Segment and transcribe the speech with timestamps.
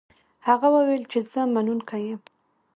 [0.47, 2.21] هغه وویل چې زه منونکی یم.